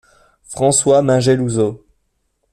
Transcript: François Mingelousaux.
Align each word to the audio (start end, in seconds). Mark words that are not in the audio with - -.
François 0.41 1.03
Mingelousaux. 1.03 1.85